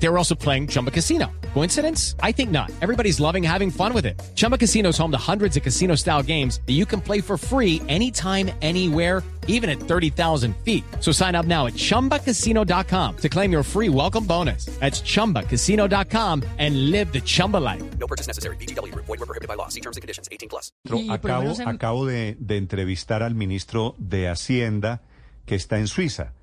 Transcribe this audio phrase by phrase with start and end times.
[0.00, 1.26] They were also playing Chumba Casino.
[1.54, 2.14] Coincidence?
[2.22, 2.70] I think not.
[2.80, 4.20] Everybody's loving having fun with it.
[4.36, 7.36] Chumba Casino is home to hundreds of casino style games that you can play for
[7.36, 10.84] free anytime, anywhere, even at 30,000 feet.
[11.00, 14.66] So sign up now at chumbacasino.com to claim your free welcome bonus.
[14.78, 17.82] That's chumbacasino.com and live the Chumba life.
[17.98, 18.56] No purchase necessary.
[18.56, 18.94] BGW.
[18.94, 19.68] Void were prohibited by law.
[19.68, 20.28] See terms and conditions.
[20.30, 20.70] 18 plus.
[20.84, 25.02] Y por lo Acabo, acabo de, de entrevistar al ministro de Hacienda
[25.44, 26.34] que está en Suiza.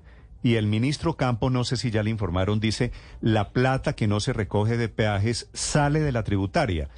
[0.46, 4.20] Y el ministro Campo, no sé si ya le informaron, dice, la plata que no
[4.20, 6.88] se recoge de peajes sale de la tributaria.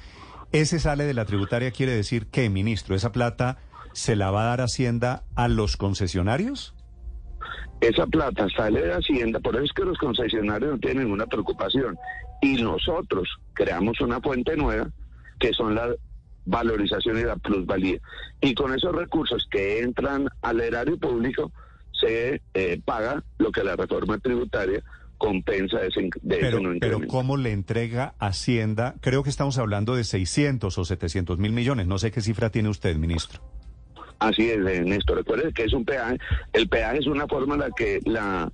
[0.51, 3.57] Ese sale de la tributaria quiere decir que, ministro, esa plata
[3.91, 6.75] se la va a dar Hacienda a los concesionarios.
[7.81, 11.97] Esa plata sale de Hacienda, por eso es que los concesionarios no tienen ninguna preocupación.
[12.43, 14.91] Y nosotros creamos una fuente nueva,
[15.39, 15.89] que son la
[16.45, 17.97] valorización y la plusvalía.
[18.41, 21.51] Y con esos recursos que entran al erario público,
[21.99, 24.83] se eh, paga lo que la reforma tributaria
[25.17, 26.99] compensa de ese, de ese Pero, no pero.
[27.07, 28.95] ¿cómo le entrega Hacienda?
[29.01, 31.87] Creo que estamos hablando de 600 o 700 mil millones.
[31.87, 33.41] No sé qué cifra tiene usted, ministro.
[34.19, 35.17] Así es, eh, Néstor.
[35.17, 36.17] Recuerde que es un peaje.
[36.53, 38.51] El peaje es una forma en la que la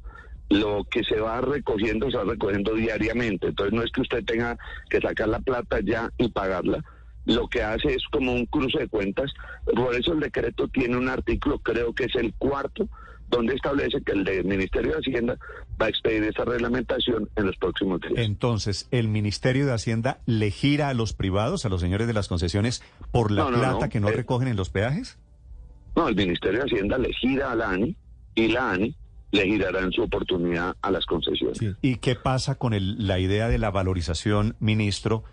[0.49, 3.47] lo que se va recogiendo se va recogiendo diariamente.
[3.47, 4.57] Entonces no es que usted tenga
[4.89, 6.83] que sacar la plata ya y pagarla.
[7.25, 9.31] Lo que hace es como un cruce de cuentas.
[9.75, 12.88] Por eso el decreto tiene un artículo, creo que es el cuarto,
[13.29, 15.37] donde establece que el Ministerio de Hacienda
[15.81, 18.13] va a expedir esa reglamentación en los próximos días.
[18.17, 22.27] Entonces, ¿el Ministerio de Hacienda le gira a los privados, a los señores de las
[22.27, 23.89] concesiones, por la No, no, plata no.
[23.89, 25.17] que no Eh, recogen en los peajes?
[25.95, 27.95] No, el Ministerio de Hacienda le gira a la ANI
[28.35, 28.95] y la ANI
[29.31, 31.59] le girará en su oportunidad a las concesiones.
[31.81, 35.23] ¿Y qué pasa con el- la idea de la valorización, ministro?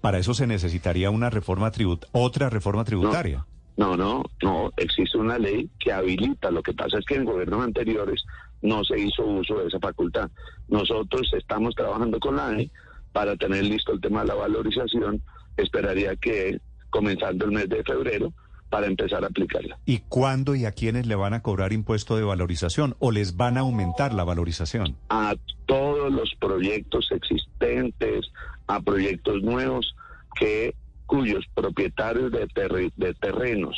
[0.00, 3.46] Para eso se necesitaría una reforma tribut otra reforma tributaria.
[3.78, 6.50] No, no, no, existe una ley que habilita.
[6.50, 8.24] Lo que pasa es que en gobiernos anteriores
[8.60, 10.28] no se hizo uso de esa facultad.
[10.66, 12.68] Nosotros estamos trabajando con la ANI
[13.12, 15.22] para tener listo el tema de la valorización.
[15.56, 18.32] Esperaría que comenzando el mes de febrero
[18.68, 19.78] para empezar a aplicarla.
[19.86, 23.58] ¿Y cuándo y a quiénes le van a cobrar impuesto de valorización o les van
[23.58, 24.96] a aumentar la valorización?
[25.08, 25.36] A
[25.66, 28.26] todos los proyectos existentes,
[28.66, 29.94] a proyectos nuevos
[30.38, 30.74] que
[31.08, 33.76] cuyos propietarios de, terre- de terrenos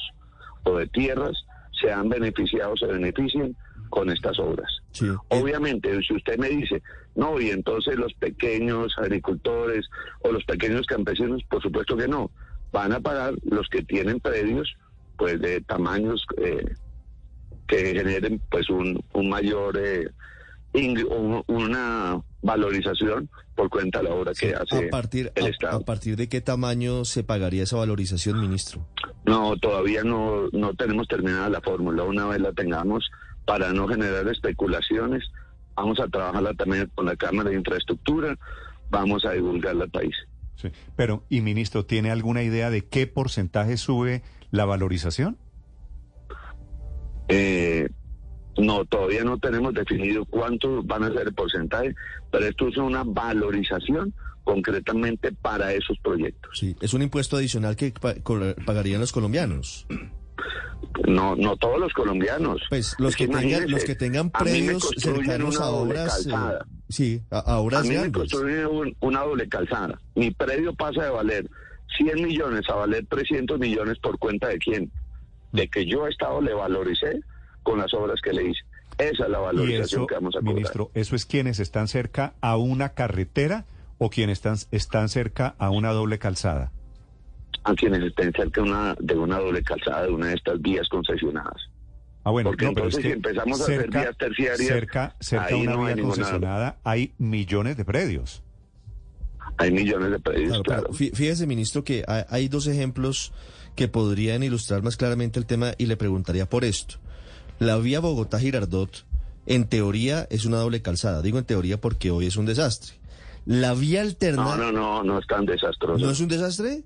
[0.65, 1.37] o de tierras
[1.81, 3.57] se han beneficiado, se beneficien
[3.89, 4.69] con estas obras.
[4.91, 5.09] Sí.
[5.29, 6.83] Obviamente, si usted me dice,
[7.15, 9.89] no, y entonces los pequeños agricultores
[10.23, 12.31] o los pequeños campesinos, por supuesto que no,
[12.73, 14.77] van a pagar los que tienen predios,
[15.17, 16.75] pues de tamaños eh,
[17.69, 20.11] que generen pues un, un mayor, eh,
[21.47, 25.77] una valorización por cuenta de la obra que hace a partir, el a- Estado.
[25.79, 28.87] a, partir de qué tamaño se pagaría esa valorización, ministro?
[29.27, 32.05] No, todavía no, no tenemos terminada la fórmula.
[32.05, 33.11] Una vez la tengamos,
[33.45, 35.25] para no generar especulaciones,
[35.75, 38.37] vamos a trabajarla también con la Cámara de Infraestructura,
[38.91, 40.15] vamos a divulgarla al país.
[40.57, 40.69] Sí.
[40.97, 45.39] Pero, y ministro, ¿tiene alguna idea de qué porcentaje sube la valorización?
[47.29, 47.89] Eh,
[48.61, 51.95] no, todavía no tenemos definido cuántos van a ser el porcentaje,
[52.31, 56.51] pero esto es una valorización concretamente para esos proyectos.
[56.59, 57.93] Sí, es un impuesto adicional que
[58.65, 59.87] pagarían los colombianos.
[61.07, 62.61] No, no todos los colombianos.
[62.69, 66.31] Pues los Es que tengan, los que tengan predios cercanos una a doble obras, eh,
[66.31, 66.67] calzada.
[66.89, 68.13] sí, a, a A obras mí me grandes.
[68.21, 70.01] construyen un- una doble calzada.
[70.15, 71.51] Mi predio pasa de valer
[71.99, 74.91] 100 millones a valer 300 millones por cuenta de quién?
[75.53, 77.21] De que yo a Estado le valoricé
[77.63, 78.61] con las obras que le hice.
[78.99, 80.55] Esa es la Y valorización eso, que vamos a cobrar.
[80.55, 83.65] ministro, ¿eso es quienes están cerca a una carretera
[83.99, 86.73] o quienes están, están cerca a una doble calzada?
[87.65, 90.89] A quienes estén cerca de una, de una doble calzada, de una de estas vías
[90.89, 91.57] concesionadas.
[92.25, 94.59] Ah, bueno, Porque no, pero es entonces que si empezamos a hacer cerca, vías terciarias,
[94.69, 98.43] cerca, cerca una no vía ninguna- concesionada hay millones de predios.
[99.57, 103.33] Hay millones de predios, Claro, fíjese, ministro, que hay, hay dos ejemplos
[103.77, 106.97] que podrían ilustrar más claramente el tema y le preguntaría por esto.
[107.61, 109.05] La vía Bogotá-Girardot,
[109.47, 111.23] en teoría, es una doble calzada.
[111.23, 112.95] Digo en teoría porque hoy es un desastre.
[113.47, 114.57] La vía No, alterna...
[114.57, 116.05] no, no, no es tan desastroso.
[116.05, 116.83] ¿No es un desastre?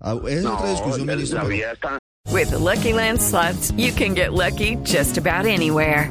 [0.00, 1.38] Ah, es No, otra discusión, la, ministro.
[1.42, 1.98] la vía está
[2.30, 6.10] With the Lucky Land slots, you can get lucky just about anywhere.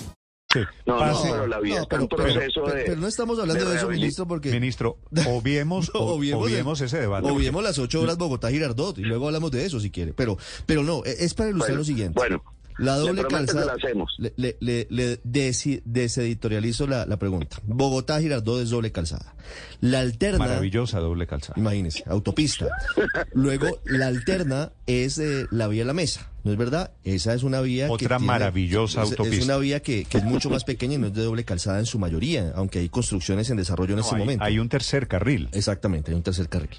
[0.51, 2.83] Sí, No, no, pero la vía No, está en pero, pero- proceso pero- de...
[2.83, 4.51] pero no estamos hablando de, eso, ministro, porque...
[4.51, 7.29] Ministro, obviemos, No, obviemos el- ese debate.
[7.29, 10.13] Obviemos las ocho horas Bogotá-Girardot y luego hablamos de eso si quiere.
[10.13, 12.13] Pero, pero no, e- es para ilustrar Bueno, lo siguiente.
[12.19, 12.43] bueno,
[12.77, 13.65] la le doble que calzada.
[13.65, 14.13] la hacemos.
[14.17, 17.57] Le, le, le- le desi- deseditorializo la, la pregunta.
[17.65, 19.33] Bogotá-Girardot es doble calzada.
[19.81, 20.37] La alterna.
[20.39, 21.55] Maravillosa doble calzada.
[21.59, 22.67] Imagínese, autopista.
[23.33, 26.91] Luego, la alterna es eh, la vía La Mesa, ¿no es verdad?
[27.03, 29.45] Esa es una vía que Otra tiene- maravillosa es- Es autopista.
[29.45, 31.85] una vía que, que es mucho más pequeña y no es de doble calzada en
[31.85, 34.43] su mayoría, aunque hay construcciones en desarrollo en No, este hay, momento.
[34.45, 35.49] hay un tercer carril.
[35.51, 36.69] Exactamente, hay un tercer carril.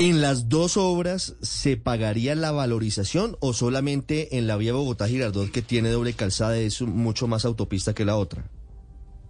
[0.00, 5.60] ¿En las dos obras se pagaría la valorización o solamente en la vía Bogotá-Girardot que
[5.60, 8.44] tiene doble calzada es mucho más autopista que la otra?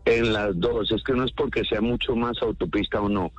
[0.04, 3.32] En las dos, es que no es porque sea mucho más autopista o no.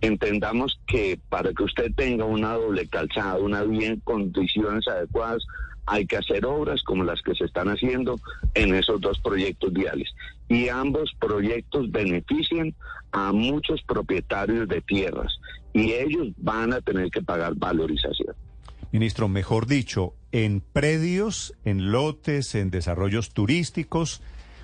[0.00, 5.44] Entendamos que para que usted tenga una doble calzada, una vía en condiciones adecuadas,
[5.86, 8.20] hay que hacer obras como las que se están haciendo
[8.54, 10.08] en esos dos proyectos viales.
[10.48, 12.72] Y ambos proyectos benefician
[13.10, 15.36] a muchos propietarios de tierras
[15.76, 18.34] y ellos van a tener que pagar valorización.
[18.92, 24.22] Ministro, mejor dicho, en predios, en lotes, en desarrollos turísticos,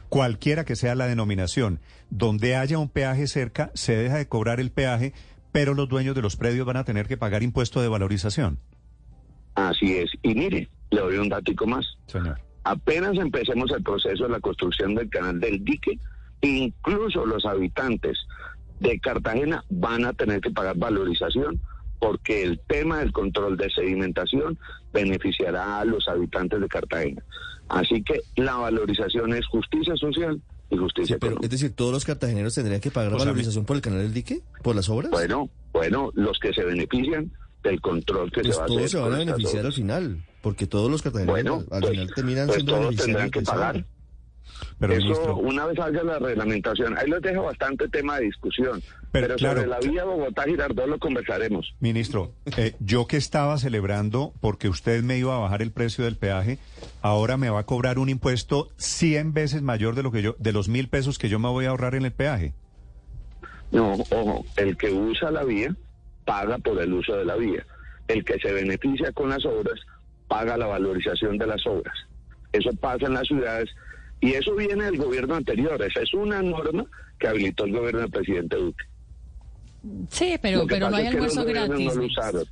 [0.09, 4.71] cualquiera que sea la denominación, donde haya un peaje cerca, se deja de cobrar el
[4.71, 5.13] peaje,
[5.53, 8.59] pero los dueños de los predios van a tener que pagar impuesto de valorización.
[9.55, 10.11] Así es.
[10.23, 11.85] Y mire, le doy un datico más.
[12.07, 12.41] Señor.
[12.65, 15.99] apenas empecemos el proceso de la construcción del canal del dique,
[16.41, 18.19] incluso los habitantes
[18.83, 21.61] de Cartagena van a tener que pagar valorización
[21.99, 24.59] porque el tema del control de sedimentación
[24.93, 27.23] beneficiará a los habitantes de Cartagena.
[27.69, 30.41] Así que la valorización es justicia social
[30.71, 33.65] y justicia Sí, pero, es decir, ¿todos los cartageneros tendrían que pagar O sea, valorización
[33.65, 34.41] por el canal del dique?
[34.63, 35.11] ¿Por las obras?
[35.11, 37.31] Bueno, bueno, los que se benefician
[37.63, 38.77] del control que pues se va a hacer.
[38.79, 41.91] todos se van a beneficiar al final, porque todos los cartageneros Bueno, al, al pues-
[41.93, 43.87] final terminan pues siendo todos beneficiarios tendrán que pagar.
[44.79, 48.83] Pero, Eso, ministro, una vez salga la reglamentación, ahí les dejo bastante tema de discusión.
[49.11, 49.63] Pero, Pero, claro.
[49.63, 51.75] sobre la vía Bogotá-Girardot lo conversaremos.
[51.81, 56.17] ministro, eh, yo que estaba celebrando porque usted me iba a bajar el precio del
[56.17, 56.59] peaje,
[57.03, 60.53] ahora me va a cobrar un impuesto 100 veces mayor de lo que yo, de
[60.53, 62.55] los mil pesos que yo me voy a ahorrar en el peaje.
[63.71, 65.75] No, ojo, el que usa la vía
[66.25, 67.65] paga por el uso de la vía.
[68.09, 69.81] El que se beneficia con las obras
[70.29, 71.95] paga la valorización de las obras.
[72.53, 73.71] Eso pasa en las ciudades
[74.23, 75.83] y eso viene del gobierno anterior.
[75.83, 76.85] Esa es una norma
[77.19, 78.85] que habilitó el gobierno del presidente Duque.
[80.11, 81.97] Sí, pero, que pero no hay que almuerzo gobiernos gratis.
[81.97, 82.45] No lo.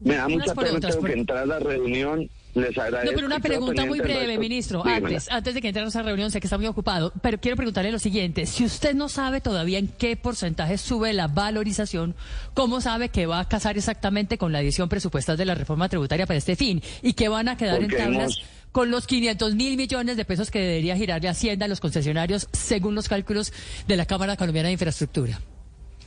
[0.00, 2.28] Me da mucha pena, tengo por- que entrar a la reunión.
[2.54, 3.10] Les agradezco.
[3.10, 4.86] No, pero una pregunta muy breve, ministro.
[4.86, 7.56] Antes, antes de que entremos a esa reunión, sé que está muy ocupado, pero quiero
[7.56, 8.46] preguntarle lo siguiente.
[8.46, 12.14] Si usted no sabe todavía en qué porcentaje sube la valorización,
[12.52, 16.26] ¿cómo sabe que va a casar exactamente con la edición presupuestal de la reforma tributaria
[16.26, 16.80] para este fin?
[17.02, 18.42] ¿Y que van a quedar Porque en tablas hemos-
[18.74, 22.96] con los 500 mil millones de pesos que debería girarle Hacienda a los concesionarios según
[22.96, 23.52] los cálculos
[23.86, 25.38] de la Cámara Colombiana de Infraestructura?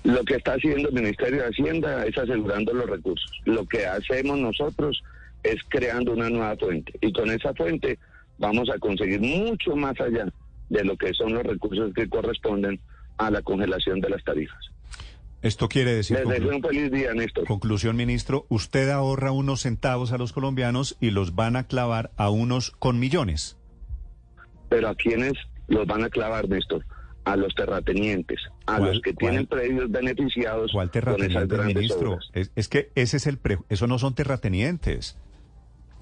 [0.04, 3.32] Lo que está haciendo el Ministerio de Hacienda es asegurando los recursos.
[3.46, 5.02] Lo que hacemos nosotros
[5.44, 6.92] es creando una nueva fuente.
[7.00, 8.00] Y con esa fuente
[8.38, 10.28] vamos a conseguir mucho más allá
[10.68, 12.82] de lo que son los recursos que corresponden
[13.18, 14.60] a la congelación de las tarifas.
[15.48, 17.46] Esto quiere decir, Les un feliz día, Néstor.
[17.48, 22.30] conclusión, ministro, usted ahorra unos centavos a los colombianos y los van a clavar a
[22.30, 23.58] unos con millones.
[24.70, 25.34] Pero a quienes
[25.70, 26.86] los van a clavar, Néstor,
[27.24, 31.74] a los terratenientes, a ¿Cuál- los que cuál- tienen predios beneficiados ¿Cuál con esas terrateniente,
[31.80, 32.20] ministro?
[32.34, 35.18] Es, es que ese es el pre, eso no son terratenientes.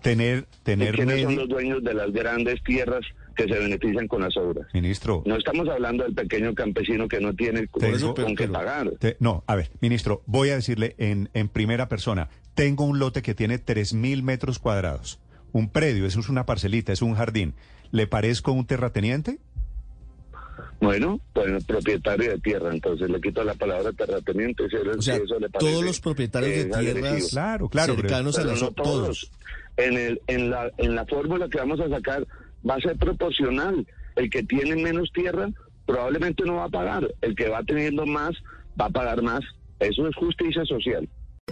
[0.01, 3.01] Tener, ¿Y tener quiénes son los dueños de las grandes tierras
[3.35, 4.67] que se benefician con las obras?
[4.73, 8.53] Ministro, No estamos hablando del pequeño campesino que no tiene con, Tengo- con qué pero-
[8.53, 8.91] pagar.
[8.99, 13.21] te- no, a ver, ministro, voy a decirle en, en primera persona, tengo un lote
[13.21, 15.19] que tiene tres mil metros cuadrados,
[15.51, 17.53] un predio, eso es una parcelita, es un jardín.
[17.91, 19.39] ¿Le parezco un terrateniente?
[20.79, 24.67] Bueno, pues propietario de tierra, entonces le quito la palabra terrateniente.
[24.69, 26.99] Si, O sea, eso le parece, todos los propietarios de agresivo.
[27.01, 29.31] tierras Claro, claro, pero- cercanos a Pero las no o- todos.
[29.77, 32.25] En, el, en, la, en la fórmula que vamos a sacar
[32.67, 33.85] va a ser proporcional.
[34.15, 35.49] El que tiene menos tierra
[35.85, 37.07] probablemente no va a pagar.
[37.21, 38.35] El que va teniendo más
[38.79, 39.41] va a pagar más.
[39.79, 41.07] Eso es justicia social.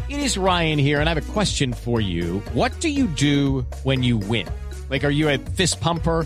[0.10, 2.42] It is Ryan here, and I have a question for you.
[2.54, 4.48] What do you do when you win?
[4.90, 6.26] Like, are you a fist pumper,